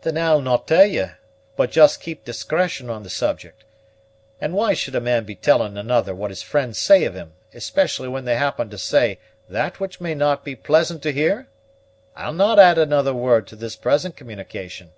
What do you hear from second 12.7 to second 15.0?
another word to this present communication."